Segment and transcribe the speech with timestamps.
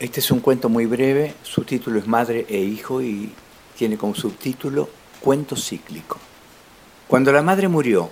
[0.00, 3.32] Este es un cuento muy breve, su título es Madre e Hijo y
[3.76, 6.18] tiene como subtítulo Cuento cíclico.
[7.08, 8.08] Cuando la madre murió,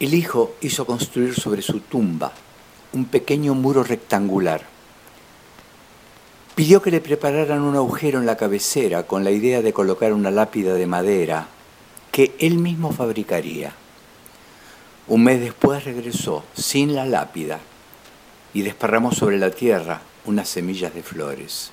[0.00, 2.32] el hijo hizo construir sobre su tumba
[2.94, 4.62] un pequeño muro rectangular.
[6.54, 10.30] Pidió que le prepararan un agujero en la cabecera con la idea de colocar una
[10.30, 11.46] lápida de madera
[12.10, 13.74] que él mismo fabricaría.
[15.08, 17.60] Un mes después regresó sin la lápida
[18.54, 21.70] y desparramó sobre la tierra unas semillas de flores.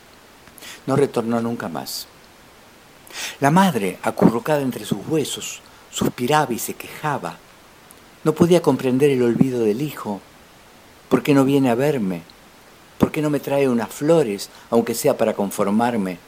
[0.86, 2.08] No retornó nunca más.
[3.40, 7.38] La madre, acurrucada entre sus huesos, suspiraba y se quejaba.
[8.24, 10.22] No podía comprender el olvido del hijo.
[11.10, 12.24] ¿Por qué no viene a verme?
[12.98, 16.20] ¿Por qué no me trae unas flores, aunque sea para conformarme?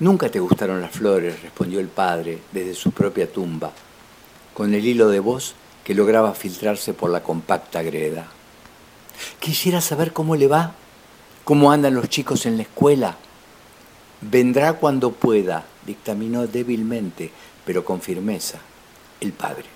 [0.00, 3.70] Nunca te gustaron las flores, respondió el padre desde su propia tumba,
[4.52, 8.26] con el hilo de voz que lograba filtrarse por la compacta greda.
[9.40, 10.74] Quisiera saber cómo le va,
[11.44, 13.16] cómo andan los chicos en la escuela.
[14.20, 17.30] Vendrá cuando pueda, dictaminó débilmente,
[17.64, 18.58] pero con firmeza,
[19.20, 19.66] el padre.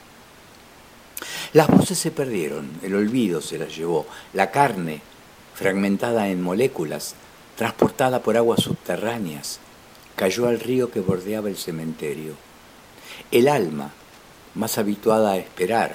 [1.52, 5.00] Las voces se perdieron, el olvido se las llevó, la carne,
[5.54, 7.14] fragmentada en moléculas,
[7.56, 9.58] transportada por aguas subterráneas,
[10.14, 12.34] cayó al río que bordeaba el cementerio.
[13.30, 13.92] El alma,
[14.54, 15.94] más habituada a esperar,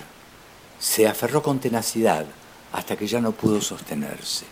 [0.79, 2.25] se aferró con tenacidad
[2.71, 4.45] hasta que ya no pudo sostenerse.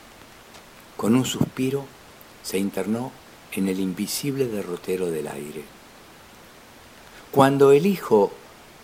[0.97, 1.85] Con un suspiro
[2.43, 3.11] se internó
[3.53, 5.63] en el invisible derrotero del aire.
[7.31, 8.31] Cuando el hijo,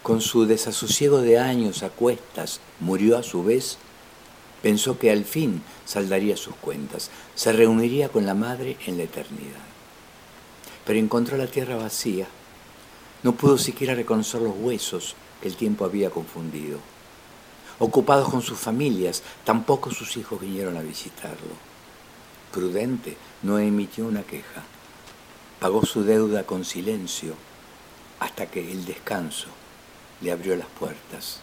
[0.03, 3.77] con su desasosiego de años a cuestas, murió a su vez,
[4.61, 9.65] pensó que al fin saldaría sus cuentas, se reuniría con la madre en la eternidad.
[10.85, 12.27] Pero encontró la tierra vacía,
[13.23, 16.79] no pudo siquiera reconocer los huesos que el tiempo había confundido
[17.79, 21.53] ocupados con sus familias, tampoco sus hijos vinieron a visitarlo.
[22.51, 24.63] Prudente no emitió una queja,
[25.59, 27.35] pagó su deuda con silencio
[28.19, 29.47] hasta que el descanso
[30.21, 31.41] le abrió las puertas.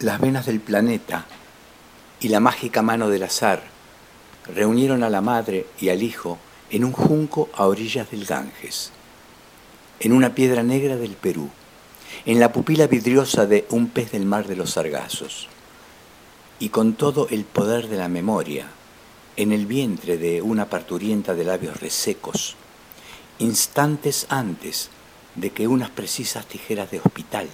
[0.00, 1.26] Las venas del planeta
[2.20, 3.62] y la mágica mano del azar
[4.46, 6.38] reunieron a la madre y al hijo
[6.70, 8.90] en un junco a orillas del Ganges,
[10.00, 11.48] en una piedra negra del Perú
[12.26, 15.46] en la pupila vidriosa de un pez del mar de los sargazos,
[16.58, 18.66] y con todo el poder de la memoria,
[19.36, 22.56] en el vientre de una parturienta de labios resecos,
[23.38, 24.90] instantes antes
[25.36, 27.48] de que unas precisas tijeras de hospital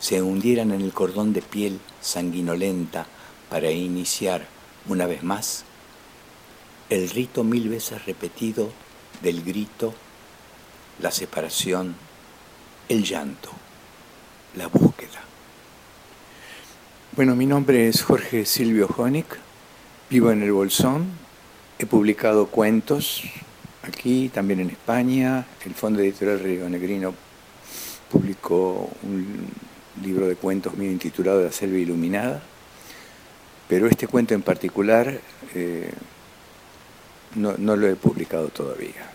[0.00, 3.06] se hundieran en el cordón de piel sanguinolenta
[3.48, 4.46] para iniciar
[4.86, 5.64] una vez más
[6.90, 8.70] el rito mil veces repetido
[9.22, 9.94] del grito,
[11.00, 11.94] la separación,
[12.90, 13.50] el llanto
[14.56, 15.20] la búsqueda.
[17.16, 19.26] Bueno, mi nombre es Jorge Silvio Honig,
[20.10, 21.06] vivo en el Bolsón,
[21.78, 23.22] he publicado cuentos
[23.82, 27.14] aquí, también en España, el Fondo Editorial Río Negrino
[28.10, 29.48] publicó un
[30.02, 32.42] libro de cuentos mío intitulado La selva iluminada,
[33.68, 35.20] pero este cuento en particular
[35.54, 35.90] eh,
[37.34, 39.10] no, no lo he publicado todavía.